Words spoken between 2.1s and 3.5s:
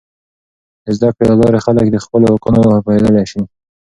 حقونو پوهیدلی سي.